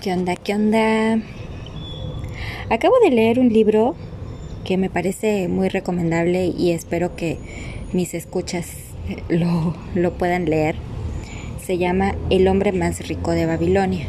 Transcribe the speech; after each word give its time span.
¿Qué 0.00 0.14
onda? 0.14 0.34
¿Qué 0.34 0.54
onda? 0.54 1.20
Acabo 2.70 2.94
de 3.04 3.10
leer 3.10 3.38
un 3.38 3.50
libro 3.50 3.94
que 4.64 4.78
me 4.78 4.88
parece 4.88 5.46
muy 5.48 5.68
recomendable 5.68 6.46
y 6.46 6.70
espero 6.70 7.16
que 7.16 7.36
mis 7.92 8.14
escuchas 8.14 8.66
lo, 9.28 9.74
lo 9.94 10.14
puedan 10.14 10.46
leer. 10.46 10.76
Se 11.62 11.76
llama 11.76 12.14
El 12.30 12.48
hombre 12.48 12.72
más 12.72 13.06
rico 13.08 13.32
de 13.32 13.44
Babilonia. 13.44 14.06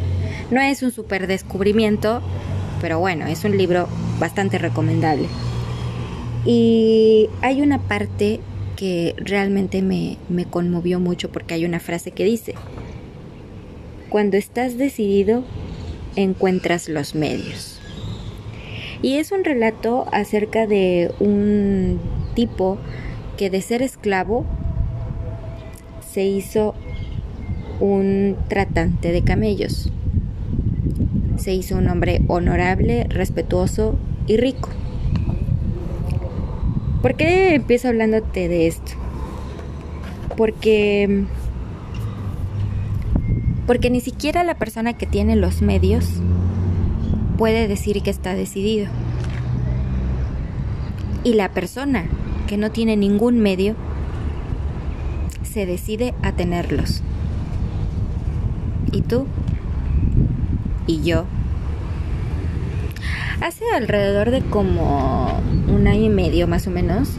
No 0.49 0.61
es 0.61 0.81
un 0.81 0.91
super 0.91 1.27
descubrimiento, 1.27 2.21
pero 2.79 2.97
bueno, 2.99 3.27
es 3.27 3.43
un 3.43 3.57
libro 3.57 3.89
bastante 4.17 4.59
recomendable. 4.59 5.27
Y 6.45 7.27
hay 7.41 7.61
una 7.61 7.79
parte 7.79 8.39
que 8.77 9.13
realmente 9.17 9.81
me, 9.81 10.17
me 10.29 10.45
conmovió 10.45 11.01
mucho 11.01 11.33
porque 11.33 11.55
hay 11.55 11.65
una 11.65 11.81
frase 11.81 12.11
que 12.11 12.23
dice, 12.23 12.55
cuando 14.07 14.37
estás 14.37 14.77
decidido, 14.77 15.43
encuentras 16.15 16.89
los 16.89 17.15
medios. 17.15 17.79
Y 19.01 19.15
es 19.17 19.31
un 19.31 19.43
relato 19.43 20.07
acerca 20.11 20.67
de 20.67 21.11
un 21.19 21.99
tipo 22.35 22.77
que 23.37 23.49
de 23.49 23.61
ser 23.61 23.81
esclavo 23.81 24.45
se 26.11 26.23
hizo 26.23 26.75
un 27.79 28.37
tratante 28.47 29.11
de 29.11 29.23
camellos. 29.23 29.91
Se 31.37 31.53
hizo 31.53 31.77
un 31.77 31.87
hombre 31.87 32.21
honorable, 32.27 33.05
respetuoso 33.09 33.97
y 34.27 34.37
rico. 34.37 34.69
¿Por 37.01 37.15
qué 37.15 37.55
empiezo 37.55 37.87
hablándote 37.87 38.47
de 38.47 38.67
esto? 38.67 38.91
Porque 40.37 41.25
porque 43.67 43.89
ni 43.89 44.01
siquiera 44.01 44.43
la 44.43 44.55
persona 44.55 44.93
que 44.93 45.05
tiene 45.05 45.35
los 45.35 45.61
medios 45.61 46.05
puede 47.37 47.67
decir 47.67 48.01
que 48.01 48.09
está 48.09 48.35
decidido. 48.35 48.87
Y 51.23 51.33
la 51.33 51.49
persona 51.49 52.05
que 52.47 52.57
no 52.57 52.71
tiene 52.71 52.97
ningún 52.97 53.39
medio 53.39 53.75
se 55.43 55.65
decide 55.65 56.13
a 56.21 56.31
tenerlos. 56.31 57.01
¿Y 58.91 59.01
tú? 59.01 59.25
¿Y 60.87 61.01
yo? 61.01 61.25
Hace 63.41 63.65
alrededor 63.75 64.31
de 64.31 64.41
como 64.41 65.41
un 65.67 65.87
año 65.87 66.03
y 66.03 66.09
medio 66.09 66.47
más 66.47 66.67
o 66.67 66.71
menos, 66.71 67.09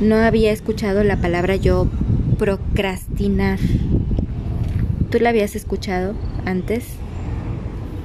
no 0.00 0.16
había 0.16 0.52
escuchado 0.52 1.02
la 1.02 1.16
palabra 1.16 1.56
yo 1.56 1.88
procrastinar. 2.38 3.58
¿Tú 5.16 5.22
la 5.22 5.30
habías 5.30 5.56
escuchado 5.56 6.14
antes? 6.44 6.84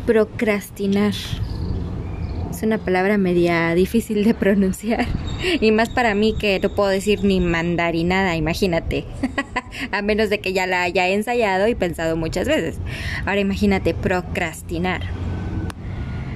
Procrastinar. 0.06 1.12
Es 2.50 2.64
una 2.64 2.78
palabra 2.78 3.18
media 3.18 3.76
difícil 3.76 4.24
de 4.24 4.34
pronunciar. 4.34 5.06
Y 5.60 5.74
más 5.74 5.90
para 5.90 6.16
mí 6.16 6.38
que 6.40 6.58
no 6.62 6.74
puedo 6.74 6.88
decir 6.88 7.26
ni 7.26 7.42
mandarinada, 7.42 8.38
imagínate. 8.38 9.04
A 9.92 10.02
menos 10.02 10.30
de 10.30 10.40
que 10.40 10.54
ya 10.54 10.68
la 10.68 10.84
haya 10.84 11.10
ensayado 11.10 11.68
y 11.68 11.76
pensado 11.76 12.16
muchas 12.16 12.48
veces. 12.48 12.80
Ahora 13.26 13.42
imagínate, 13.42 13.94
procrastinar. 13.94 15.02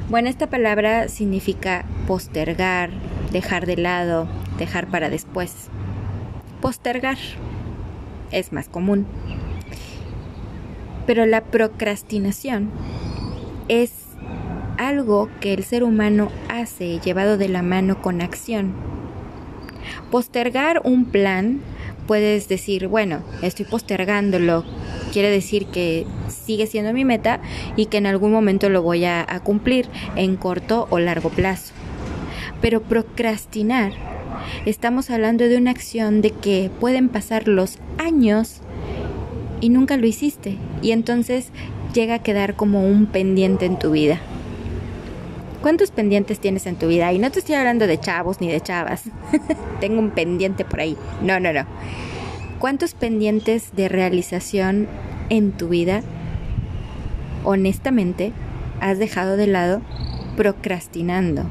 Bueno, 0.10 0.28
esta 0.28 0.50
palabra 0.50 1.08
significa 1.08 1.86
postergar, 2.06 2.90
dejar 3.32 3.66
de 3.66 3.78
lado, 3.78 4.28
dejar 4.58 4.88
para 4.88 5.10
después. 5.10 5.70
Postergar 6.60 7.18
es 8.32 8.52
más 8.52 8.68
común. 8.68 9.08
Pero 11.06 11.26
la 11.26 11.42
procrastinación 11.44 12.72
es 13.68 13.92
algo 14.78 15.30
que 15.40 15.54
el 15.54 15.64
ser 15.64 15.84
humano 15.84 16.30
hace 16.50 17.00
llevado 17.00 17.38
de 17.38 17.50
la 17.50 17.62
mano 17.62 18.02
con 18.02 18.22
acción. 18.22 18.74
Postergar 20.12 20.82
un 20.84 21.06
plan, 21.06 21.62
puedes 22.08 22.48
decir, 22.48 22.88
bueno, 22.88 23.22
estoy 23.42 23.66
postergándolo, 23.66 24.64
quiere 25.12 25.30
decir 25.30 25.68
que 25.68 26.06
sigue 26.28 26.68
siendo 26.68 26.94
mi 26.94 27.06
meta 27.06 27.40
y 27.76 27.88
que 27.88 27.98
en 27.98 28.08
algún 28.08 28.32
momento 28.32 28.70
lo 28.70 28.82
voy 28.82 29.06
a, 29.06 29.26
a 29.28 29.40
cumplir 29.42 29.88
en 30.16 30.36
corto 30.36 30.88
o 30.90 31.00
largo 31.00 31.30
plazo. 31.30 31.74
Pero 32.62 32.82
procrastinar, 32.82 33.94
estamos 34.66 35.10
hablando 35.10 35.46
de 35.46 35.58
una 35.58 35.72
acción 35.72 36.22
de 36.22 36.32
que 36.32 36.72
pueden 36.80 37.10
pasar 37.10 37.48
los 37.48 37.80
años 37.98 38.62
y 39.62 39.70
nunca 39.70 39.98
lo 39.98 40.06
hiciste. 40.06 40.58
Y 40.82 40.92
entonces 40.92 41.50
llega 41.94 42.16
a 42.16 42.24
quedar 42.24 42.56
como 42.56 42.86
un 42.86 43.06
pendiente 43.06 43.66
en 43.66 43.80
tu 43.80 43.92
vida. 43.92 44.20
¿Cuántos 45.62 45.90
pendientes 45.90 46.40
tienes 46.40 46.68
en 46.68 46.76
tu 46.76 46.88
vida? 46.88 47.12
Y 47.12 47.18
no 47.18 47.32
te 47.32 47.40
estoy 47.40 47.56
hablando 47.56 47.88
de 47.88 48.00
chavos 48.00 48.40
ni 48.40 48.48
de 48.48 48.62
chavas. 48.62 49.06
Tengo 49.80 50.00
un 50.00 50.12
pendiente 50.12 50.64
por 50.64 50.82
ahí. 50.82 50.96
No, 51.24 51.40
no, 51.40 51.52
no. 51.54 51.66
¿Cuántos 52.60 52.94
pendientes 52.94 53.76
de 53.76 53.90
realización 53.90 54.88
en 55.30 55.52
tu 55.52 55.70
vida, 55.70 56.02
honestamente, 57.44 58.32
has 58.80 59.00
dejado 59.00 59.38
de 59.38 59.48
lado 59.48 59.82
procrastinando? 60.38 61.46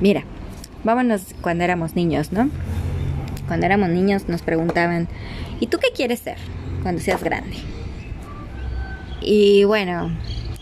Mira, 0.00 0.24
vámonos 0.84 1.34
cuando 1.42 1.64
éramos 1.64 1.94
niños, 1.96 2.32
¿no? 2.32 2.48
Cuando 3.50 3.66
éramos 3.66 3.88
niños 3.88 4.28
nos 4.28 4.42
preguntaban, 4.42 5.08
¿y 5.58 5.66
tú 5.66 5.78
qué 5.78 5.88
quieres 5.92 6.20
ser 6.20 6.36
cuando 6.84 7.00
seas 7.00 7.24
grande? 7.24 7.56
Y 9.20 9.64
bueno, 9.64 10.12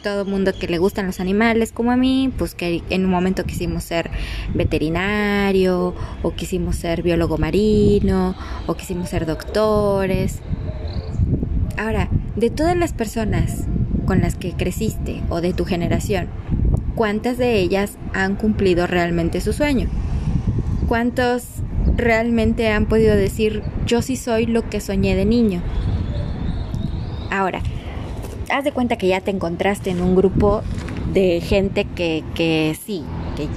todo 0.02 0.24
mundo 0.24 0.52
que 0.58 0.68
le 0.68 0.78
gustan 0.78 1.04
los 1.04 1.20
animales 1.20 1.70
como 1.70 1.92
a 1.92 1.98
mí, 1.98 2.32
pues 2.38 2.54
que 2.54 2.82
en 2.88 3.04
un 3.04 3.10
momento 3.10 3.44
quisimos 3.44 3.84
ser 3.84 4.08
veterinario 4.54 5.94
o 6.22 6.30
quisimos 6.32 6.76
ser 6.76 7.02
biólogo 7.02 7.36
marino 7.36 8.34
o 8.66 8.74
quisimos 8.74 9.10
ser 9.10 9.26
doctores. 9.26 10.38
Ahora, 11.76 12.08
de 12.36 12.48
todas 12.48 12.74
las 12.74 12.94
personas 12.94 13.66
con 14.06 14.22
las 14.22 14.34
que 14.34 14.54
creciste 14.54 15.20
o 15.28 15.42
de 15.42 15.52
tu 15.52 15.66
generación, 15.66 16.28
¿cuántas 16.94 17.36
de 17.36 17.58
ellas 17.58 17.98
han 18.14 18.34
cumplido 18.36 18.86
realmente 18.86 19.42
su 19.42 19.52
sueño? 19.52 19.88
¿Cuántos 20.88 21.58
realmente 21.98 22.70
han 22.70 22.86
podido 22.86 23.14
decir 23.14 23.62
yo 23.84 24.00
sí 24.00 24.16
soy 24.16 24.46
lo 24.46 24.68
que 24.70 24.80
soñé 24.80 25.14
de 25.14 25.26
niño? 25.26 25.60
Ahora, 27.30 27.60
haz 28.50 28.64
de 28.64 28.72
cuenta 28.72 28.96
que 28.96 29.08
ya 29.08 29.20
te 29.20 29.30
encontraste 29.30 29.90
en 29.90 30.00
un 30.00 30.16
grupo 30.16 30.62
de 31.12 31.40
gente 31.40 31.84
que, 31.84 32.24
que 32.34 32.76
sí, 32.80 33.04
que 33.36 33.48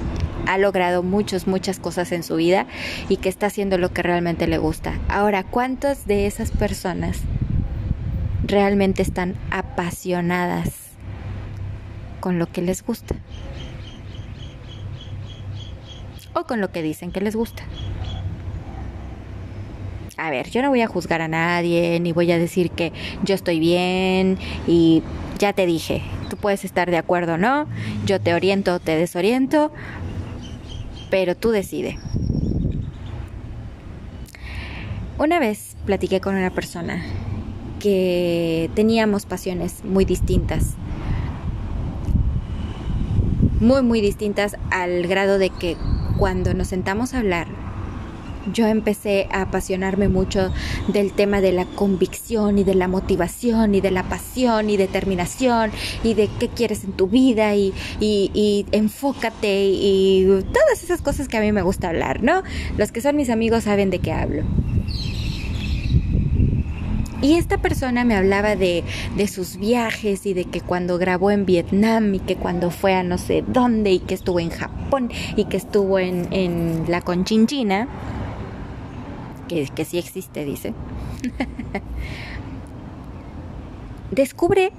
ha 0.46 0.58
logrado 0.58 1.02
muchas, 1.02 1.46
muchas 1.46 1.78
cosas 1.78 2.12
en 2.12 2.22
su 2.22 2.36
vida 2.36 2.66
y 3.08 3.16
que 3.16 3.28
está 3.28 3.46
haciendo 3.46 3.78
lo 3.78 3.92
que 3.92 4.02
realmente 4.02 4.46
le 4.46 4.58
gusta. 4.58 4.98
Ahora, 5.08 5.44
¿cuántas 5.44 6.06
de 6.06 6.26
esas 6.26 6.50
personas 6.50 7.20
realmente 8.44 9.02
están 9.02 9.34
apasionadas 9.50 10.70
con 12.20 12.38
lo 12.38 12.50
que 12.50 12.60
les 12.60 12.84
gusta? 12.84 13.14
O 16.34 16.44
con 16.44 16.60
lo 16.60 16.72
que 16.72 16.82
dicen 16.82 17.12
que 17.12 17.20
les 17.20 17.36
gusta. 17.36 17.62
A 20.22 20.30
ver, 20.30 20.50
yo 20.50 20.62
no 20.62 20.68
voy 20.68 20.80
a 20.82 20.86
juzgar 20.86 21.20
a 21.20 21.26
nadie, 21.26 21.98
ni 21.98 22.12
voy 22.12 22.30
a 22.30 22.38
decir 22.38 22.70
que 22.70 22.92
yo 23.24 23.34
estoy 23.34 23.58
bien 23.58 24.38
y 24.68 25.02
ya 25.40 25.52
te 25.52 25.66
dije, 25.66 26.00
tú 26.30 26.36
puedes 26.36 26.64
estar 26.64 26.88
de 26.88 26.96
acuerdo 26.96 27.34
o 27.34 27.38
no, 27.38 27.66
yo 28.06 28.20
te 28.20 28.32
oriento 28.32 28.76
o 28.76 28.78
te 28.78 28.94
desoriento, 28.94 29.72
pero 31.10 31.34
tú 31.34 31.50
decide. 31.50 31.98
Una 35.18 35.40
vez 35.40 35.76
platiqué 35.86 36.20
con 36.20 36.36
una 36.36 36.50
persona 36.50 37.02
que 37.80 38.70
teníamos 38.76 39.26
pasiones 39.26 39.84
muy 39.84 40.04
distintas, 40.04 40.76
muy, 43.58 43.82
muy 43.82 44.00
distintas 44.00 44.56
al 44.70 45.04
grado 45.08 45.38
de 45.38 45.50
que 45.50 45.76
cuando 46.16 46.54
nos 46.54 46.68
sentamos 46.68 47.12
a 47.12 47.18
hablar, 47.18 47.61
yo 48.52 48.66
empecé 48.66 49.28
a 49.30 49.42
apasionarme 49.42 50.08
mucho 50.08 50.52
del 50.88 51.12
tema 51.12 51.40
de 51.40 51.52
la 51.52 51.64
convicción 51.64 52.58
y 52.58 52.64
de 52.64 52.74
la 52.74 52.88
motivación 52.88 53.74
y 53.74 53.80
de 53.80 53.90
la 53.90 54.04
pasión 54.04 54.70
y 54.70 54.76
determinación 54.76 55.70
y 56.02 56.14
de 56.14 56.28
qué 56.38 56.48
quieres 56.48 56.84
en 56.84 56.92
tu 56.92 57.06
vida 57.06 57.54
y, 57.54 57.72
y, 58.00 58.66
enfócate 58.72 59.66
y 59.66 60.24
todas 60.52 60.82
esas 60.82 61.02
cosas 61.02 61.28
que 61.28 61.36
a 61.36 61.40
mí 61.40 61.52
me 61.52 61.62
gusta 61.62 61.88
hablar, 61.88 62.22
¿no? 62.22 62.42
Los 62.76 62.92
que 62.92 63.00
son 63.00 63.16
mis 63.16 63.30
amigos 63.30 63.64
saben 63.64 63.90
de 63.90 63.98
qué 63.98 64.12
hablo. 64.12 64.42
Y 67.22 67.36
esta 67.36 67.58
persona 67.58 68.04
me 68.04 68.16
hablaba 68.16 68.56
de, 68.56 68.82
de, 69.16 69.28
sus 69.28 69.56
viajes 69.56 70.26
y 70.26 70.34
de 70.34 70.44
que 70.44 70.60
cuando 70.60 70.98
grabó 70.98 71.30
en 71.30 71.46
Vietnam 71.46 72.12
y 72.16 72.18
que 72.18 72.34
cuando 72.34 72.72
fue 72.72 72.94
a 72.94 73.04
no 73.04 73.16
sé 73.16 73.44
dónde 73.46 73.92
y 73.92 74.00
que 74.00 74.14
estuvo 74.14 74.40
en 74.40 74.50
Japón 74.50 75.08
y 75.36 75.44
que 75.44 75.56
estuvo 75.56 76.00
en, 76.00 76.26
en 76.32 76.84
la 76.88 77.00
Conchinchina 77.00 77.86
que, 79.52 79.68
que 79.74 79.84
sí 79.84 79.98
existe, 79.98 80.44
dice, 80.44 80.72
descubre 84.10 84.72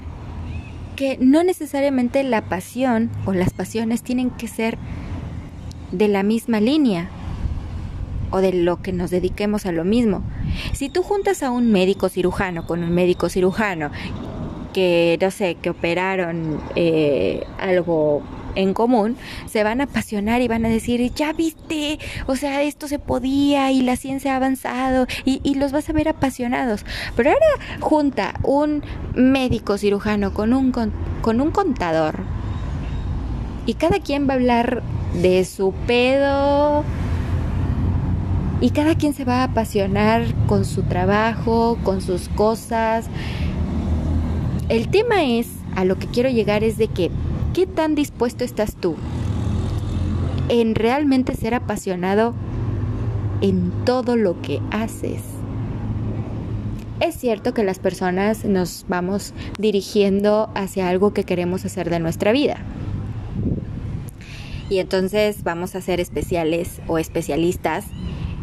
que 0.95 1.17
no 1.19 1.43
necesariamente 1.43 2.23
la 2.23 2.41
pasión 2.41 3.09
o 3.25 3.33
las 3.33 3.51
pasiones 3.51 4.03
tienen 4.03 4.29
que 4.29 4.47
ser 4.47 4.77
de 5.91 6.07
la 6.07 6.23
misma 6.23 6.59
línea 6.59 7.09
o 8.31 8.39
de 8.39 8.53
lo 8.53 8.81
que 8.81 8.93
nos 8.93 9.11
dediquemos 9.11 9.65
a 9.65 9.71
lo 9.71 9.83
mismo. 9.83 10.23
Si 10.73 10.89
tú 10.89 11.03
juntas 11.03 11.43
a 11.43 11.51
un 11.51 11.71
médico 11.71 12.09
cirujano 12.09 12.65
con 12.65 12.83
un 12.83 12.91
médico 12.91 13.29
cirujano 13.29 13.91
que, 14.73 15.19
no 15.21 15.29
sé, 15.29 15.55
que 15.55 15.69
operaron 15.69 16.59
eh, 16.75 17.45
algo 17.59 18.23
en 18.55 18.73
común, 18.73 19.17
se 19.47 19.63
van 19.63 19.81
a 19.81 19.85
apasionar 19.85 20.41
y 20.41 20.47
van 20.47 20.65
a 20.65 20.69
decir, 20.69 21.13
ya 21.13 21.33
viste, 21.33 21.99
o 22.27 22.35
sea, 22.35 22.61
esto 22.63 22.87
se 22.87 22.99
podía 22.99 23.71
y 23.71 23.81
la 23.81 23.95
ciencia 23.95 24.33
ha 24.33 24.37
avanzado 24.37 25.07
y, 25.25 25.53
los 25.53 25.71
vas 25.71 25.89
a 25.89 25.93
ver 25.93 26.09
apasionados. 26.09 26.85
Pero 27.15 27.29
ahora 27.29 27.45
junta 27.79 28.33
un 28.43 28.83
médico 29.13 29.77
cirujano 29.77 30.33
con 30.33 30.53
un, 30.53 30.71
con 30.71 31.41
un 31.41 31.51
contador 31.51 32.15
y 33.65 33.75
cada 33.75 33.99
quien 33.99 34.27
va 34.27 34.33
a 34.33 34.35
hablar 34.35 34.83
de 35.21 35.45
su 35.45 35.73
pedo 35.87 36.83
y 38.61 38.69
cada 38.71 38.95
quien 38.95 39.13
se 39.13 39.25
va 39.25 39.41
a 39.41 39.43
apasionar 39.45 40.23
con 40.47 40.65
su 40.65 40.83
trabajo, 40.83 41.77
con 41.83 42.01
sus 42.01 42.29
cosas. 42.29 43.07
El 44.69 44.87
tema 44.87 45.23
es, 45.23 45.47
a 45.75 45.85
lo 45.85 45.97
que 45.97 46.07
quiero 46.07 46.29
llegar 46.29 46.63
es 46.63 46.77
de 46.77 46.87
que 46.87 47.11
¿Qué 47.53 47.67
tan 47.67 47.93
dispuesto 47.93 48.43
estás 48.43 48.73
tú 48.75 48.95
en 50.49 50.73
realmente 50.73 51.35
ser 51.35 51.53
apasionado 51.53 52.33
en 53.41 53.71
todo 53.85 54.15
lo 54.15 54.41
que 54.41 54.59
haces? 54.71 55.21
Es 56.99 57.13
cierto 57.15 57.53
que 57.53 57.63
las 57.63 57.77
personas 57.77 58.43
nos 58.43 58.85
vamos 58.87 59.35
dirigiendo 59.59 60.49
hacia 60.55 60.89
algo 60.89 61.13
que 61.13 61.25
queremos 61.25 61.63
hacer 61.63 61.91
de 61.91 61.99
nuestra 61.99 62.31
vida. 62.31 62.57
Y 64.71 64.79
entonces 64.79 65.43
vamos 65.43 65.75
a 65.75 65.81
ser 65.81 65.99
especiales 65.99 66.81
o 66.87 66.97
especialistas 66.97 67.85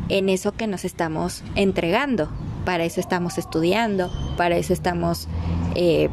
en 0.09 0.29
eso 0.29 0.53
que 0.53 0.69
nos 0.69 0.85
estamos 0.85 1.43
entregando. 1.56 2.29
Para 2.65 2.85
eso 2.85 3.01
estamos 3.01 3.39
estudiando, 3.39 4.09
para 4.37 4.56
eso 4.56 4.73
estamos 4.73 5.27
eh, 5.75 6.09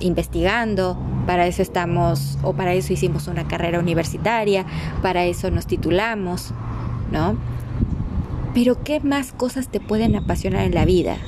investigando, 0.00 0.98
para 1.28 1.46
eso 1.46 1.60
estamos, 1.60 2.38
o 2.42 2.54
para 2.54 2.72
eso 2.72 2.94
hicimos 2.94 3.28
una 3.28 3.46
carrera 3.46 3.80
universitaria, 3.80 4.64
para 5.02 5.26
eso 5.26 5.50
nos 5.50 5.66
titulamos, 5.66 6.54
¿no? 7.12 7.36
Pero 8.54 8.82
¿qué 8.82 9.00
más 9.00 9.32
cosas 9.32 9.68
te 9.68 9.78
pueden 9.78 10.16
apasionar 10.16 10.64
en 10.64 10.74
la 10.74 10.86
vida? 10.86 11.18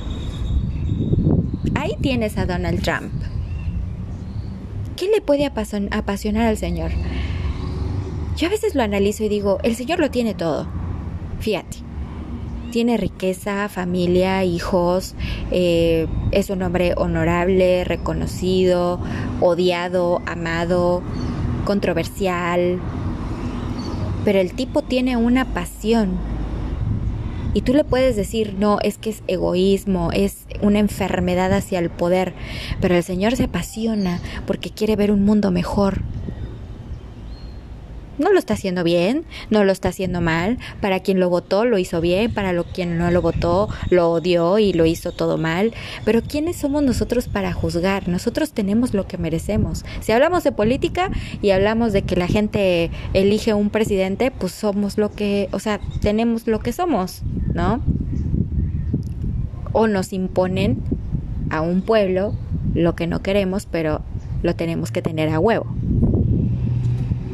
Ahí 1.75 1.91
tienes 2.01 2.39
a 2.39 2.47
Donald 2.47 2.81
Trump. 2.81 3.13
¿Qué 4.95 5.07
le 5.07 5.21
puede 5.21 5.45
apasionar 5.45 6.47
al 6.47 6.57
Señor? 6.57 6.89
Yo 8.37 8.47
a 8.47 8.49
veces 8.49 8.73
lo 8.73 8.81
analizo 8.81 9.23
y 9.23 9.29
digo, 9.29 9.59
el 9.61 9.75
Señor 9.75 9.99
lo 9.99 10.09
tiene 10.09 10.33
todo. 10.33 10.65
Fíjate 11.41 11.90
tiene 12.71 12.97
riqueza, 12.97 13.69
familia, 13.69 14.43
hijos, 14.43 15.13
eh, 15.51 16.07
es 16.31 16.49
un 16.49 16.63
hombre 16.63 16.93
honorable, 16.97 17.83
reconocido, 17.83 18.99
odiado, 19.41 20.21
amado, 20.25 21.03
controversial. 21.65 22.79
Pero 24.25 24.39
el 24.39 24.53
tipo 24.53 24.81
tiene 24.81 25.17
una 25.17 25.45
pasión. 25.45 26.17
Y 27.53 27.61
tú 27.61 27.73
le 27.73 27.83
puedes 27.83 28.15
decir, 28.15 28.55
no, 28.57 28.79
es 28.81 28.97
que 28.97 29.09
es 29.09 29.23
egoísmo, 29.27 30.11
es 30.13 30.45
una 30.61 30.79
enfermedad 30.79 31.51
hacia 31.51 31.79
el 31.79 31.89
poder. 31.89 32.33
Pero 32.79 32.95
el 32.95 33.03
Señor 33.03 33.35
se 33.35 33.43
apasiona 33.43 34.21
porque 34.47 34.69
quiere 34.69 34.95
ver 34.95 35.11
un 35.11 35.25
mundo 35.25 35.51
mejor, 35.51 36.01
no 38.21 38.31
lo 38.31 38.39
está 38.39 38.53
haciendo 38.53 38.83
bien, 38.83 39.25
no 39.49 39.63
lo 39.63 39.71
está 39.71 39.89
haciendo 39.89 40.21
mal. 40.21 40.57
Para 40.79 41.01
quien 41.01 41.19
lo 41.19 41.29
votó 41.29 41.65
lo 41.65 41.77
hizo 41.77 41.99
bien, 41.99 42.33
para 42.33 42.53
lo, 42.53 42.63
quien 42.63 42.97
no 42.97 43.11
lo 43.11 43.21
votó 43.21 43.67
lo 43.89 44.11
odió 44.11 44.59
y 44.59 44.73
lo 44.73 44.85
hizo 44.85 45.11
todo 45.11 45.37
mal. 45.37 45.73
Pero 46.05 46.21
¿quiénes 46.21 46.55
somos 46.55 46.83
nosotros 46.83 47.27
para 47.27 47.51
juzgar? 47.51 48.07
Nosotros 48.07 48.53
tenemos 48.53 48.93
lo 48.93 49.07
que 49.07 49.17
merecemos. 49.17 49.83
Si 49.99 50.11
hablamos 50.11 50.43
de 50.43 50.51
política 50.51 51.11
y 51.41 51.49
hablamos 51.51 51.91
de 51.91 52.03
que 52.03 52.15
la 52.15 52.27
gente 52.27 52.91
elige 53.13 53.53
un 53.53 53.69
presidente, 53.69 54.31
pues 54.31 54.53
somos 54.53 54.97
lo 54.97 55.11
que, 55.11 55.49
o 55.51 55.59
sea, 55.59 55.79
tenemos 56.01 56.47
lo 56.47 56.59
que 56.59 56.71
somos, 56.71 57.23
¿no? 57.53 57.81
O 59.73 59.87
nos 59.87 60.13
imponen 60.13 60.83
a 61.49 61.61
un 61.61 61.81
pueblo 61.81 62.33
lo 62.73 62.95
que 62.95 63.07
no 63.07 63.21
queremos, 63.21 63.65
pero 63.65 64.01
lo 64.43 64.55
tenemos 64.55 64.91
que 64.91 65.01
tener 65.01 65.29
a 65.29 65.39
huevo. 65.39 65.67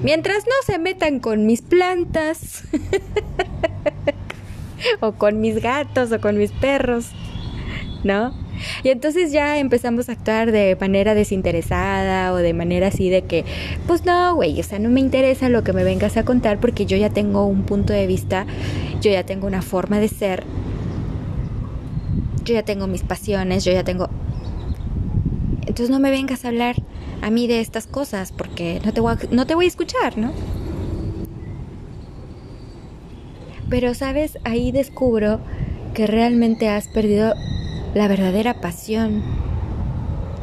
Mientras 0.03 0.45
no 0.45 0.53
se 0.65 0.79
metan 0.79 1.19
con 1.19 1.45
mis 1.45 1.61
plantas, 1.61 2.63
o 4.99 5.13
con 5.13 5.41
mis 5.41 5.61
gatos, 5.61 6.11
o 6.11 6.21
con 6.21 6.37
mis 6.37 6.51
perros, 6.51 7.11
¿no? 8.03 8.33
Y 8.83 8.89
entonces 8.89 9.31
ya 9.31 9.59
empezamos 9.59 10.09
a 10.09 10.13
actuar 10.13 10.51
de 10.51 10.77
manera 10.79 11.13
desinteresada 11.13 12.33
o 12.33 12.37
de 12.37 12.53
manera 12.53 12.87
así 12.87 13.09
de 13.09 13.23
que, 13.23 13.45
pues 13.85 14.05
no, 14.05 14.35
güey, 14.35 14.59
o 14.59 14.63
sea, 14.63 14.79
no 14.79 14.89
me 14.89 14.99
interesa 14.99 15.49
lo 15.49 15.63
que 15.63 15.73
me 15.73 15.83
vengas 15.83 16.17
a 16.17 16.25
contar 16.25 16.59
porque 16.59 16.85
yo 16.85 16.97
ya 16.97 17.09
tengo 17.09 17.45
un 17.45 17.63
punto 17.63 17.93
de 17.93 18.07
vista, 18.07 18.45
yo 19.01 19.11
ya 19.11 19.25
tengo 19.25 19.47
una 19.47 19.61
forma 19.61 19.99
de 19.99 20.07
ser, 20.07 20.43
yo 22.43 22.53
ya 22.53 22.63
tengo 22.63 22.87
mis 22.87 23.03
pasiones, 23.03 23.63
yo 23.63 23.71
ya 23.71 23.83
tengo... 23.83 24.09
Entonces 25.61 25.89
no 25.89 25.99
me 25.99 26.09
vengas 26.09 26.45
a 26.45 26.47
hablar 26.47 26.77
a 27.21 27.29
mí 27.29 27.47
de 27.47 27.59
estas 27.59 27.87
cosas 27.87 28.31
porque 28.31 28.81
no 28.85 28.93
te 28.93 29.01
voy 29.01 29.13
a, 29.13 29.19
no 29.31 29.45
te 29.45 29.55
voy 29.55 29.65
a 29.65 29.67
escuchar, 29.67 30.17
¿no? 30.17 30.31
Pero 33.69 33.93
sabes, 33.93 34.37
ahí 34.45 34.71
descubro 34.71 35.39
que 35.93 36.07
realmente 36.07 36.69
has 36.69 36.87
perdido 36.87 37.33
la 37.93 38.07
verdadera 38.07 38.61
pasión 38.61 39.23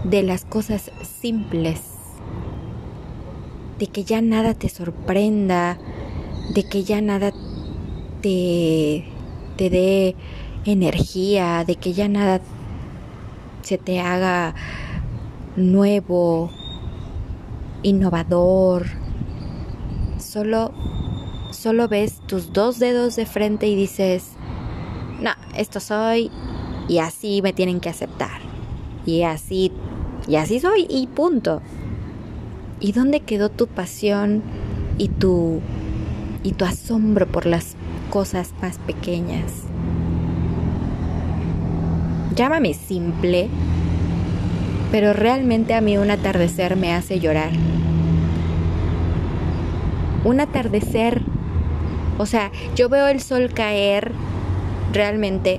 de 0.05 0.23
las 0.23 0.45
cosas 0.45 0.91
simples, 1.21 1.81
de 3.79 3.87
que 3.87 4.05
ya 4.05 4.21
nada 4.21 4.55
te 4.55 4.69
sorprenda, 4.69 5.79
de 6.55 6.65
que 6.65 6.85
ya 6.85 7.01
nada 7.01 7.33
te, 8.21 9.07
te 9.57 9.71
dé 9.71 10.17
energía, 10.67 11.65
de 11.67 11.77
que 11.77 11.93
ya 11.95 12.09
nada 12.09 12.41
se 13.63 13.79
te 13.79 14.01
haga 14.01 14.55
nuevo, 15.57 16.51
innovador. 17.85 18.87
Solo, 20.19 20.73
solo 21.53 21.87
ves 21.87 22.21
tus 22.27 22.53
dos 22.53 22.81
dedos 22.81 23.15
de 23.15 23.27
frente 23.27 23.69
y 23.69 23.77
dices, 23.77 24.33
no, 25.21 25.31
esto 25.57 25.79
soy 25.79 26.33
y 26.89 26.99
así 26.99 27.41
me 27.43 27.53
tienen 27.53 27.79
que 27.79 27.91
aceptar. 27.91 28.41
Y 29.07 29.23
así, 29.23 29.71
y 30.27 30.37
así 30.37 30.59
soy 30.59 30.87
y 30.89 31.07
punto. 31.07 31.63
¿Y 32.81 32.93
dónde 32.93 33.21
quedó 33.21 33.51
tu 33.51 33.69
pasión 33.69 34.43
y 34.99 35.09
tu, 35.09 35.61
y 36.43 36.53
tu 36.53 36.65
asombro 36.65 37.27
por 37.27 37.47
las 37.47 37.77
cosas 38.11 38.53
más 38.61 38.79
pequeñas? 38.79 39.65
Llámame 42.35 42.75
simple, 42.75 43.49
pero 44.95 45.13
realmente 45.13 45.75
a 45.75 45.81
mí 45.81 45.99
un 45.99 46.09
atardecer 46.13 46.77
me 46.77 46.93
hace 46.93 47.19
llorar. 47.19 47.51
Un 50.23 50.39
atardecer, 50.39 51.21
o 52.17 52.27
sea, 52.27 52.53
yo 52.77 52.89
veo 52.89 53.09
el 53.09 53.21
sol 53.21 53.51
caer 53.53 54.13
realmente 54.93 55.59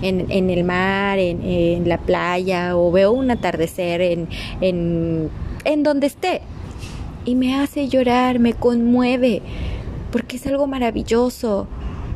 en, 0.00 0.48
el 0.48 0.64
mar, 0.64 1.18
en, 1.18 1.86
la 1.86 1.98
playa, 1.98 2.74
o 2.78 2.90
veo 2.90 3.12
un 3.12 3.30
atardecer 3.30 4.00
en, 4.00 4.28
en, 4.62 5.28
en 5.66 5.82
donde 5.82 6.06
esté. 6.06 6.40
Y 7.26 7.34
me 7.34 7.56
hace 7.56 7.88
llorar, 7.88 8.38
me 8.38 8.54
conmueve, 8.54 9.42
porque 10.10 10.36
es 10.36 10.46
algo 10.46 10.66
maravilloso, 10.66 11.66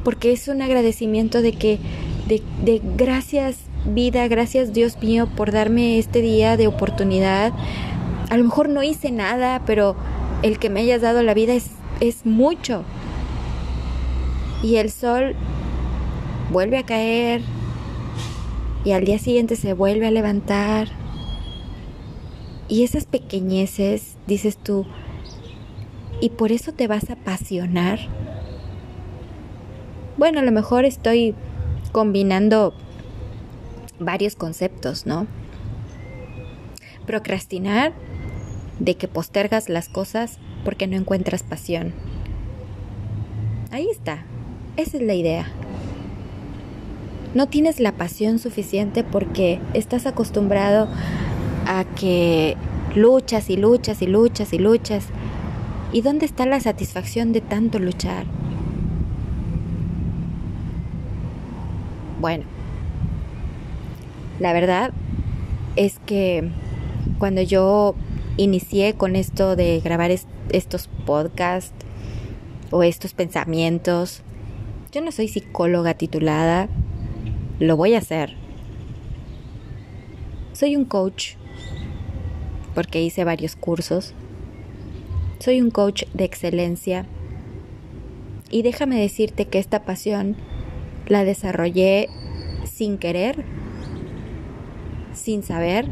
porque 0.05 0.33
es 0.33 0.49
un 0.49 0.63
agradecimiento 0.63 1.43
de 1.43 1.53
que, 1.53 1.79
de, 2.27 2.43
de 2.65 2.81
gracias 2.97 3.70
vida, 3.85 4.29
gracias 4.29 4.73
Dios 4.73 5.01
mío 5.03 5.29
por 5.37 5.53
darme 5.53 5.99
este 5.99 6.21
día 6.21 6.57
de 6.57 6.67
oportunidad. 6.67 7.53
A 8.29 8.37
lo 8.37 8.45
mejor 8.45 8.69
no 8.69 8.83
hice 8.83 9.11
nada, 9.11 9.63
pero 9.67 9.97
el 10.43 10.59
que 10.59 10.71
me 10.71 10.81
hayas 10.81 11.03
dado 11.03 11.23
la 11.23 11.35
vida 11.35 11.55
es, 11.55 11.71
es 12.01 12.27
mucho. 12.27 12.85
Y 14.63 14.77
el 14.77 14.91
sol 14.91 15.35
vuelve 16.51 16.79
a 16.79 16.85
caer 16.85 17.43
y 18.85 18.93
al 18.93 19.05
día 19.05 19.19
siguiente 19.19 19.57
se 19.57 19.73
vuelve 19.73 20.07
a 20.07 20.11
levantar. 20.11 20.89
Y 22.69 22.85
esas 22.85 23.05
pequeñeces, 23.05 24.17
dices 24.27 24.57
tú, 24.57 24.87
y 26.21 26.31
por 26.31 26.53
eso 26.53 26.73
te 26.73 26.87
vas 26.87 27.11
a 27.11 27.15
apasionar. 27.15 27.99
Bueno, 30.17 30.41
a 30.41 30.43
lo 30.43 30.53
mejor 30.53 30.85
estoy 30.85 31.35
combinando 31.93 32.75
varios 34.01 34.35
conceptos, 34.35 35.07
¿no? 35.07 35.27
procrastinar, 37.11 37.93
de 38.79 38.95
que 38.95 39.09
postergas 39.09 39.69
las 39.69 39.89
cosas 39.89 40.39
porque 40.65 40.87
no 40.87 40.97
encuentras 40.97 41.43
pasión. 41.43 41.93
Ahí 43.73 43.89
está, 43.91 44.25
esa 44.77 44.97
es 44.97 45.03
la 45.03 45.15
idea. 45.15 45.47
No 47.35 47.49
tienes 47.49 47.81
la 47.81 47.91
pasión 47.91 48.39
suficiente 48.39 49.03
porque 49.03 49.61
estás 49.75 50.07
acostumbrado 50.07 50.89
a 51.67 51.85
que 51.97 52.57
luchas 52.95 53.51
y 53.51 53.57
luchas 53.57 54.03
y 54.03 54.07
luchas 54.07 54.53
y 54.53 54.59
luchas. 54.59 55.07
¿Y 55.93 56.03
dónde 56.03 56.27
está 56.27 56.47
la 56.47 56.61
satisfacción 56.61 57.33
de 57.33 57.41
tanto 57.41 57.81
luchar? 57.81 58.25
Bueno, 62.21 62.45
la 64.41 64.53
verdad 64.53 64.93
es 65.77 66.01
que 66.01 66.51
cuando 67.19 67.43
yo 67.43 67.95
inicié 68.37 68.95
con 68.95 69.15
esto 69.15 69.55
de 69.55 69.81
grabar 69.81 70.11
estos 70.11 70.89
podcasts 71.07 71.75
o 72.71 72.83
estos 72.83 73.13
pensamientos, 73.13 74.23
yo 74.93 75.03
no 75.03 75.13
soy 75.13 75.29
psicóloga 75.29 75.95
titulada, 75.95 76.69
lo 77.59 77.77
voy 77.77 77.95
a 77.95 77.99
hacer. 77.99 78.35
Soy 80.53 80.75
un 80.75 80.87
coach 80.87 81.35
porque 82.75 83.03
hice 83.03 83.25
varios 83.25 83.57
cursos. 83.57 84.15
Soy 85.39 85.61
un 85.61 85.71
coach 85.71 86.05
de 86.15 86.25
excelencia 86.25 87.07
y 88.51 88.63
déjame 88.63 88.99
decirte 88.99 89.47
que 89.47 89.59
esta 89.59 89.85
pasión 89.85 90.37
la 91.07 91.25
desarrollé 91.25 92.09
sin 92.65 92.99
querer, 92.99 93.45
sin 95.21 95.43
saber, 95.43 95.87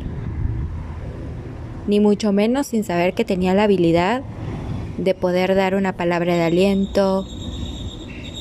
ni 1.86 2.00
mucho 2.00 2.32
menos 2.32 2.68
sin 2.68 2.84
saber 2.84 3.14
que 3.14 3.24
tenía 3.24 3.54
la 3.54 3.64
habilidad 3.64 4.22
de 4.98 5.14
poder 5.14 5.54
dar 5.54 5.74
una 5.74 5.94
palabra 5.94 6.34
de 6.34 6.42
aliento 6.42 7.26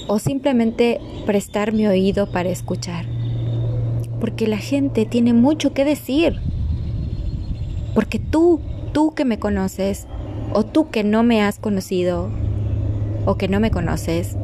o 0.07 0.19
simplemente 0.19 0.99
prestar 1.25 1.73
mi 1.73 1.87
oído 1.87 2.31
para 2.31 2.49
escuchar. 2.49 3.05
Porque 4.19 4.47
la 4.47 4.57
gente 4.57 5.05
tiene 5.05 5.33
mucho 5.33 5.73
que 5.73 5.85
decir. 5.85 6.41
Porque 7.93 8.19
tú, 8.19 8.61
tú 8.93 9.13
que 9.13 9.25
me 9.25 9.39
conoces, 9.39 10.07
o 10.53 10.63
tú 10.63 10.89
que 10.89 11.03
no 11.03 11.23
me 11.23 11.41
has 11.41 11.59
conocido, 11.59 12.29
o 13.25 13.35
que 13.35 13.47
no 13.47 13.59
me 13.59 13.71
conoces, 13.71 14.35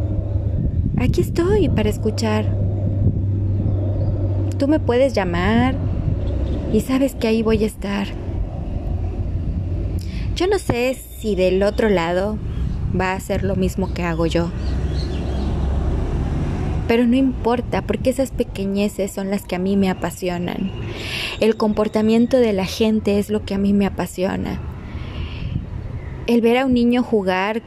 aquí 0.98 1.22
estoy 1.22 1.70
para 1.70 1.90
escuchar. 1.90 2.56
Tú 4.58 4.68
me 4.68 4.80
puedes 4.80 5.14
llamar 5.14 5.76
y 6.74 6.82
sabes 6.82 7.14
que 7.14 7.28
ahí 7.28 7.44
voy 7.44 7.64
a 7.64 7.68
estar. 7.68 8.08
Yo 10.36 10.48
no 10.48 10.58
sé 10.58 11.00
si 11.20 11.36
del 11.36 11.62
otro 11.62 11.88
lado 11.88 12.38
va 13.00 13.14
a 13.14 13.20
ser 13.20 13.44
lo 13.44 13.56
mismo 13.56 13.94
que 13.94 14.02
hago 14.02 14.26
yo. 14.26 14.50
Pero 16.88 17.06
no 17.06 17.16
importa, 17.16 17.84
porque 17.84 18.10
esas 18.10 18.32
pequeñeces 18.32 19.12
son 19.12 19.30
las 19.30 19.44
que 19.44 19.56
a 19.56 19.60
mí 19.60 19.78
me 19.78 19.90
apasionan. 19.90 20.72
El 21.40 21.56
comportamiento 21.56 22.38
de 22.38 22.54
la 22.54 22.66
gente 22.66 23.20
es 23.20 23.30
lo 23.30 23.46
que 23.46 23.54
a 23.54 23.60
mí 23.60 23.72
me 23.72 23.86
apasiona. 23.86 24.60
El 26.26 26.42
ver 26.42 26.58
a 26.58 26.66
un 26.66 26.74
niño 26.74 27.04
jugar 27.04 27.62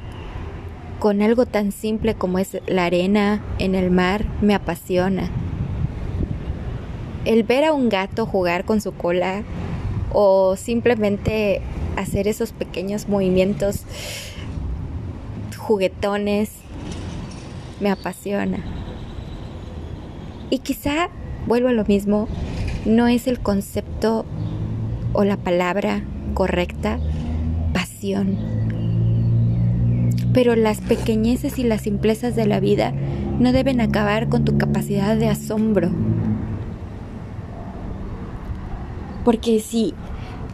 con 0.99 1.23
algo 1.23 1.47
tan 1.47 1.71
simple 1.71 2.15
como 2.15 2.39
es 2.41 2.59
la 2.67 2.87
arena 2.87 3.43
en 3.59 3.75
el 3.77 3.91
mar 3.91 4.27
me 4.41 4.55
apasiona. 4.55 5.31
El 7.27 7.43
ver 7.43 7.65
a 7.65 7.73
un 7.73 7.89
gato 7.89 8.25
jugar 8.25 8.65
con 8.65 8.81
su 8.81 8.93
cola 8.93 9.43
o 10.13 10.55
simplemente 10.55 11.61
hacer 11.97 12.29
esos 12.29 12.53
pequeños 12.53 13.09
movimientos 13.09 13.83
juguetones 15.57 16.53
me 17.81 17.91
apasiona. 17.91 18.59
Y 20.51 20.61
quizá, 20.61 21.11
vuelvo 21.49 21.69
a 21.69 21.73
lo 21.73 21.85
mismo, 21.85 22.29
no 22.85 23.09
es 23.09 23.27
el 23.27 23.41
concepto 23.41 24.25
o 25.13 25.25
la 25.25 25.37
palabra 25.37 26.05
correcta, 26.35 27.01
pasión. 27.73 28.39
Pero 30.33 30.55
las 30.55 30.81
pequeñeces 30.81 31.59
y 31.59 31.65
las 31.65 31.81
simplezas 31.81 32.37
de 32.37 32.47
la 32.47 32.61
vida 32.61 32.93
no 33.41 33.51
deben 33.51 33.81
acabar 33.81 34.29
con 34.29 34.45
tu 34.45 34.57
capacidad 34.59 35.17
de 35.17 35.29
asombro. 35.29 35.91
Porque 39.27 39.59
si 39.59 39.93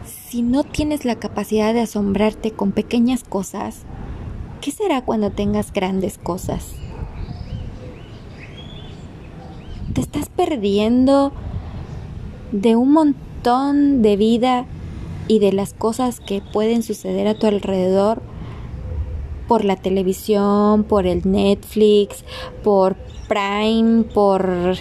si 0.03 0.41
no 0.41 0.63
tienes 0.63 1.05
la 1.05 1.17
capacidad 1.17 1.75
de 1.75 1.81
asombrarte 1.81 2.49
con 2.49 2.71
pequeñas 2.71 3.23
cosas, 3.23 3.83
¿qué 4.61 4.71
será 4.71 5.03
cuando 5.03 5.29
tengas 5.29 5.71
grandes 5.71 6.17
cosas? 6.17 6.73
Te 9.93 10.01
estás 10.01 10.29
perdiendo 10.29 11.31
de 12.51 12.75
un 12.75 12.93
montón 12.93 14.01
de 14.01 14.17
vida 14.17 14.65
y 15.27 15.37
de 15.37 15.53
las 15.53 15.75
cosas 15.75 16.19
que 16.19 16.41
pueden 16.41 16.81
suceder 16.81 17.27
a 17.27 17.35
tu 17.35 17.45
alrededor 17.45 18.23
por 19.47 19.65
la 19.65 19.75
televisión, 19.75 20.83
por 20.83 21.05
el 21.05 21.31
Netflix, 21.31 22.25
por 22.63 22.95
Prime, 23.27 24.05
por 24.05 24.77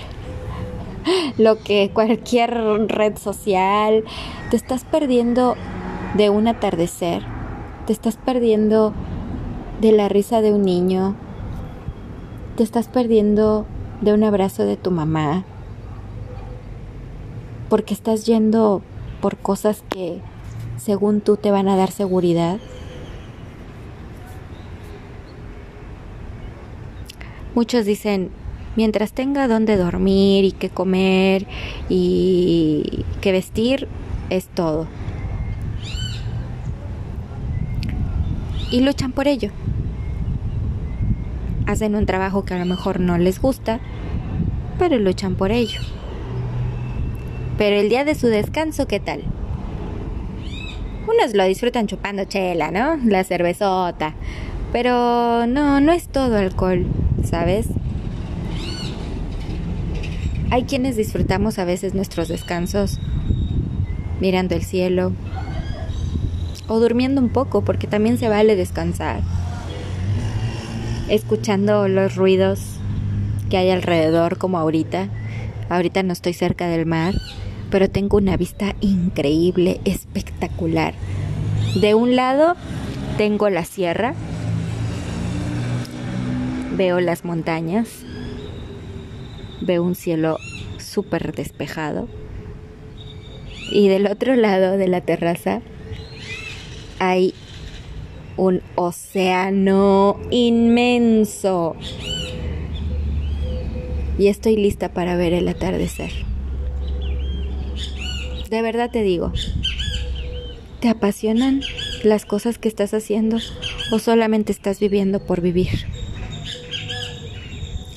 lo 1.38 1.58
que 1.58 1.90
cualquier 1.92 2.52
red 2.88 3.16
social, 3.16 4.04
te 4.50 4.56
estás 4.56 4.84
perdiendo 4.84 5.56
de 6.14 6.30
un 6.30 6.48
atardecer, 6.48 7.22
te 7.86 7.92
estás 7.92 8.16
perdiendo 8.16 8.92
de 9.80 9.92
la 9.92 10.08
risa 10.08 10.40
de 10.40 10.52
un 10.52 10.62
niño, 10.62 11.16
te 12.56 12.62
estás 12.62 12.88
perdiendo 12.88 13.66
de 14.00 14.12
un 14.12 14.24
abrazo 14.24 14.64
de 14.64 14.76
tu 14.76 14.90
mamá, 14.90 15.44
porque 17.68 17.94
estás 17.94 18.26
yendo 18.26 18.82
por 19.20 19.36
cosas 19.38 19.82
que 19.88 20.20
según 20.76 21.20
tú 21.20 21.36
te 21.36 21.50
van 21.50 21.68
a 21.68 21.76
dar 21.76 21.90
seguridad. 21.90 22.58
Muchos 27.54 27.84
dicen, 27.84 28.30
mientras 28.76 29.12
tenga 29.12 29.48
donde 29.48 29.76
dormir 29.76 30.44
y 30.44 30.52
que 30.52 30.70
comer 30.70 31.46
y 31.88 33.04
que 33.20 33.32
vestir, 33.32 33.88
es 34.30 34.46
todo. 34.46 34.86
Y 38.70 38.80
luchan 38.80 39.12
por 39.12 39.28
ello. 39.28 39.50
Hacen 41.66 41.94
un 41.94 42.06
trabajo 42.06 42.44
que 42.44 42.54
a 42.54 42.58
lo 42.58 42.64
mejor 42.64 43.00
no 43.00 43.18
les 43.18 43.40
gusta, 43.40 43.80
pero 44.78 44.98
luchan 44.98 45.34
por 45.34 45.52
ello. 45.52 45.80
Pero 47.58 47.76
el 47.76 47.88
día 47.88 48.04
de 48.04 48.14
su 48.14 48.28
descanso, 48.28 48.86
¿qué 48.86 48.98
tal? 48.98 49.22
Unos 51.06 51.34
lo 51.34 51.44
disfrutan 51.44 51.86
chupando 51.86 52.24
chela, 52.24 52.70
¿no? 52.70 52.96
La 53.04 53.24
cervezota. 53.24 54.14
Pero 54.72 55.46
no, 55.46 55.80
no 55.80 55.92
es 55.92 56.08
todo 56.08 56.38
alcohol, 56.38 56.86
¿sabes? 57.24 57.68
Hay 60.52 60.64
quienes 60.64 60.96
disfrutamos 60.96 61.58
a 61.58 61.64
veces 61.64 61.94
nuestros 61.94 62.28
descansos 62.28 63.00
mirando 64.20 64.54
el 64.54 64.62
cielo 64.62 65.12
o 66.68 66.78
durmiendo 66.78 67.22
un 67.22 67.30
poco 67.30 67.64
porque 67.64 67.86
también 67.86 68.18
se 68.18 68.28
vale 68.28 68.54
descansar, 68.54 69.22
escuchando 71.08 71.88
los 71.88 72.16
ruidos 72.16 72.60
que 73.48 73.56
hay 73.56 73.70
alrededor 73.70 74.36
como 74.36 74.58
ahorita. 74.58 75.08
Ahorita 75.70 76.02
no 76.02 76.12
estoy 76.12 76.34
cerca 76.34 76.66
del 76.66 76.84
mar, 76.84 77.14
pero 77.70 77.88
tengo 77.88 78.18
una 78.18 78.36
vista 78.36 78.76
increíble, 78.82 79.80
espectacular. 79.86 80.92
De 81.80 81.94
un 81.94 82.14
lado 82.14 82.56
tengo 83.16 83.48
la 83.48 83.64
sierra, 83.64 84.12
veo 86.76 87.00
las 87.00 87.24
montañas 87.24 88.04
veo 89.64 89.82
un 89.82 89.94
cielo 89.94 90.38
súper 90.78 91.34
despejado. 91.34 92.08
Y 93.70 93.88
del 93.88 94.06
otro 94.06 94.36
lado 94.36 94.76
de 94.76 94.88
la 94.88 95.00
terraza 95.00 95.62
hay 96.98 97.34
un 98.36 98.62
océano 98.74 100.18
inmenso. 100.30 101.76
Y 104.18 104.26
estoy 104.28 104.56
lista 104.56 104.92
para 104.92 105.16
ver 105.16 105.32
el 105.32 105.48
atardecer. 105.48 106.10
De 108.50 108.60
verdad 108.60 108.90
te 108.90 109.02
digo, 109.02 109.32
¿te 110.80 110.88
apasionan 110.88 111.62
las 112.04 112.26
cosas 112.26 112.58
que 112.58 112.68
estás 112.68 112.92
haciendo 112.92 113.38
o 113.90 113.98
solamente 113.98 114.52
estás 114.52 114.78
viviendo 114.78 115.24
por 115.24 115.40
vivir? 115.40 115.86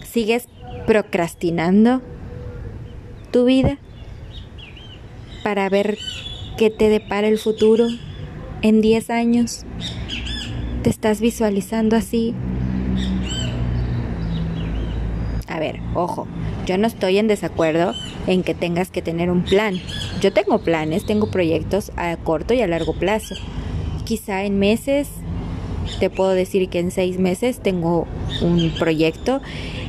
¿Sigues 0.10 0.48
procrastinando 0.86 2.02
tu 3.32 3.46
vida 3.46 3.78
para 5.44 5.70
ver 5.70 5.98
qué 6.58 6.70
te 6.70 6.90
depara 6.90 7.28
el 7.28 7.38
futuro 7.38 7.88
en 8.62 8.82
10 8.82 9.10
años. 9.10 9.66
¿Te 10.84 10.90
estás 10.90 11.20
visualizando 11.20 11.96
así? 11.96 12.34
A 15.48 15.60
ver, 15.60 15.80
ojo, 15.94 16.28
yo 16.66 16.78
no 16.78 16.88
estoy 16.88 17.18
en 17.18 17.28
desacuerdo 17.28 17.94
en 18.28 18.44
que 18.44 18.54
tengas 18.54 18.92
que 18.92 19.02
tener 19.02 19.30
un 19.30 19.44
plan. 19.44 19.76
Yo 20.20 20.34
tengo 20.34 20.60
planes, 20.60 21.06
tengo 21.06 21.32
proyectos 21.32 21.92
a 21.96 22.18
corto 22.18 22.54
y 22.54 22.62
a 22.62 22.68
largo 22.68 22.94
plazo. 22.94 23.36
Quizá 24.04 24.44
en 24.44 24.60
meses, 24.60 25.10
te 26.00 26.10
puedo 26.10 26.32
decir 26.32 26.70
que 26.70 26.80
en 26.80 26.92
seis 26.92 27.20
meses 27.20 27.60
tengo 27.60 28.08
un 28.42 28.72
proyecto 28.78 29.42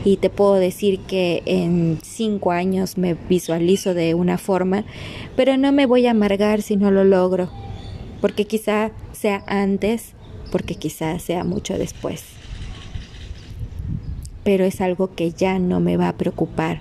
y 0.04 0.16
te 0.18 0.30
puedo 0.30 0.54
decir 0.54 1.00
que 1.00 1.42
en 1.46 1.98
cinco 2.02 2.52
años 2.52 2.96
me 2.98 3.14
visualizo 3.14 3.94
de 3.94 4.14
una 4.14 4.38
forma, 4.38 4.84
pero 5.34 5.56
no 5.56 5.72
me 5.72 5.86
voy 5.86 6.06
a 6.06 6.12
amargar 6.12 6.62
si 6.62 6.76
no 6.76 6.90
lo 6.90 7.04
logro, 7.04 7.50
porque 8.20 8.46
quizá 8.46 8.92
sea 9.12 9.42
antes, 9.46 10.12
porque 10.52 10.74
quizá 10.74 11.18
sea 11.18 11.44
mucho 11.44 11.78
después. 11.78 12.24
Pero 14.44 14.64
es 14.64 14.80
algo 14.80 15.14
que 15.14 15.32
ya 15.32 15.58
no 15.58 15.80
me 15.80 15.96
va 15.96 16.08
a 16.08 16.16
preocupar 16.16 16.80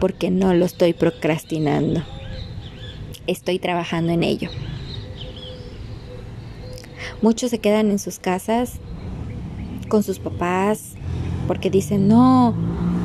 porque 0.00 0.30
no 0.30 0.52
lo 0.52 0.64
estoy 0.64 0.92
procrastinando. 0.92 2.02
Estoy 3.26 3.58
trabajando 3.58 4.12
en 4.12 4.24
ello. 4.24 4.50
Muchos 7.22 7.50
se 7.50 7.58
quedan 7.58 7.90
en 7.90 7.98
sus 7.98 8.18
casas 8.18 8.80
con 9.88 10.02
sus 10.02 10.18
papás 10.18 10.93
porque 11.46 11.70
dicen, 11.70 12.08
no, 12.08 12.54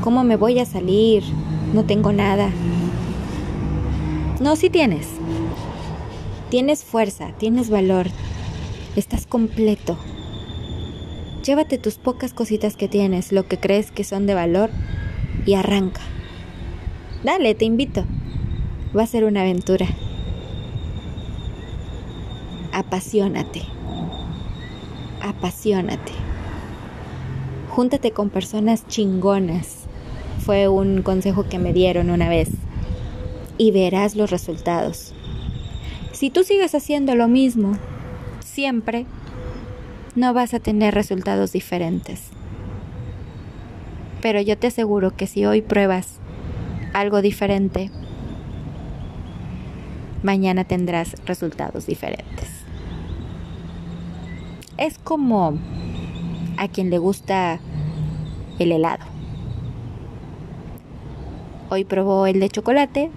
¿cómo 0.04 0.24
me 0.24 0.36
voy 0.36 0.60
a 0.60 0.66
salir? 0.66 1.24
No 1.74 1.86
tengo 1.86 2.12
nada. 2.12 2.50
No, 4.40 4.56
sí 4.56 4.70
tienes. 4.70 5.08
Tienes 6.50 6.84
fuerza, 6.84 7.32
tienes 7.38 7.70
valor, 7.70 8.08
estás 8.96 9.28
completo. 9.28 9.98
Llévate 11.46 11.78
tus 11.78 11.96
pocas 11.96 12.34
cositas 12.34 12.76
que 12.76 12.88
tienes, 12.88 13.32
lo 13.32 13.48
que 13.48 13.58
crees 13.58 13.92
que 13.92 14.04
son 14.04 14.26
de 14.26 14.34
valor, 14.34 14.72
y 15.46 15.54
arranca. 15.54 16.02
Dale, 17.24 17.54
te 17.56 17.66
invito. 17.66 18.06
Va 18.96 19.04
a 19.04 19.08
ser 19.08 19.24
una 19.24 19.42
aventura. 19.42 19.88
Apasionate. 22.72 23.64
Apasionate. 25.22 26.29
Júntate 27.80 28.12
con 28.12 28.30
personas 28.30 28.86
chingonas. 28.88 29.86
Fue 30.40 30.68
un 30.68 31.02
consejo 31.02 31.48
que 31.48 31.60
me 31.60 31.72
dieron 31.72 32.10
una 32.10 32.28
vez. 32.28 32.50
Y 33.58 33.72
verás 33.72 34.18
los 34.18 34.32
resultados. 34.32 35.14
Si 36.12 36.30
tú 36.30 36.44
sigues 36.44 36.76
haciendo 36.76 37.16
lo 37.16 37.30
mismo, 37.30 37.78
siempre, 38.42 39.06
no 40.14 40.34
vas 40.34 40.54
a 40.54 40.60
tener 40.60 40.94
resultados 40.94 41.54
diferentes. 41.54 42.24
Pero 44.22 44.42
yo 44.42 44.58
te 44.58 44.68
aseguro 44.68 45.16
que 45.16 45.26
si 45.26 45.46
hoy 45.46 45.62
pruebas 45.62 46.20
algo 46.92 47.22
diferente, 47.22 47.92
mañana 50.22 50.66
tendrás 50.66 51.16
resultados 51.26 51.86
diferentes. 51.86 52.50
Es 54.78 54.98
como 54.98 55.58
a 56.60 56.68
quien 56.68 56.90
le 56.90 56.98
gusta 56.98 57.60
el 58.60 58.74
helado. 58.74 59.06
Hoy 61.70 61.86
probó 61.86 62.28
el 62.28 62.40
de 62.40 62.50
chocolate 62.50 63.10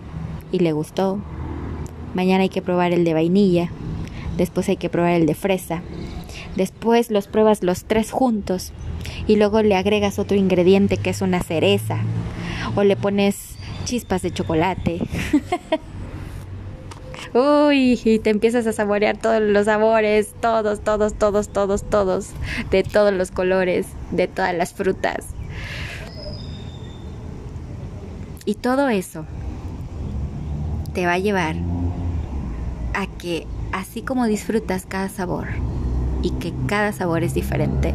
y 0.52 0.61
le 0.61 0.72
gustó. 0.72 1.18
Mañana 2.14 2.42
hay 2.42 2.49
que 2.49 2.62
probar 2.62 2.92
el 2.92 3.04
de 3.04 3.14
vainilla. 3.14 3.70
Después 4.37 4.68
hay 4.68 4.76
que 4.76 4.88
probar 4.88 5.12
el 5.12 5.26
de 5.26 5.34
fresa. 5.34 5.82
Después 6.55 7.11
los 7.11 7.26
pruebas 7.26 7.62
los 7.62 7.85
tres 7.85 8.12
juntos 8.12 8.72
y 9.26 9.37
luego 9.37 9.62
le 9.62 9.74
agregas 9.74 10.18
otro 10.18 10.37
ingrediente 10.37 10.96
que 10.96 11.11
es 11.11 11.20
una 11.20 11.42
cereza. 11.42 11.98
O 12.76 12.85
le 12.85 12.96
pones 12.96 13.57
chispas 13.85 14.22
de 14.22 14.33
chocolate. 14.33 15.00
Uy, 17.35 17.99
y 18.05 18.18
te 18.18 18.31
empiezas 18.31 18.66
a 18.66 18.73
saborear 18.73 19.16
todos 19.16 19.40
los 19.40 19.64
sabores, 19.64 20.35
todos, 20.40 20.81
todos, 20.81 21.14
todos, 21.14 21.49
todos, 21.49 21.83
todos, 21.83 22.31
de 22.71 22.83
todos 22.83 23.12
los 23.12 23.31
colores, 23.31 23.87
de 24.11 24.29
todas 24.29 24.55
las 24.55 24.75
frutas. 24.75 25.29
Y 28.45 28.57
todo 28.57 28.88
eso 28.90 29.25
te 30.92 31.07
va 31.07 31.14
a 31.14 31.18
llevar 31.18 31.57
a 32.92 33.07
que 33.07 33.47
así 33.73 34.03
como 34.03 34.27
disfrutas 34.27 34.85
cada 34.87 35.09
sabor 35.09 35.47
y 36.23 36.33
que 36.33 36.53
cada 36.66 36.92
sabor 36.92 37.23
es 37.23 37.33
diferente, 37.33 37.95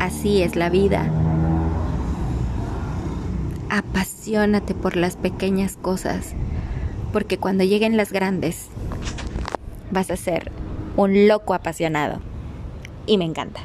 así 0.00 0.42
es 0.42 0.54
la 0.54 0.68
vida 0.68 1.10
apasionate 3.70 4.74
por 4.74 4.96
las 4.96 5.16
pequeñas 5.16 5.76
cosas, 5.76 6.34
porque 7.12 7.38
cuando 7.38 7.64
lleguen 7.64 7.96
las 7.96 8.12
grandes 8.12 8.68
vas 9.90 10.10
a 10.10 10.16
ser 10.16 10.52
un 10.96 11.28
loco 11.28 11.54
apasionado. 11.54 12.20
Y 13.06 13.16
me 13.18 13.24
encanta. 13.24 13.60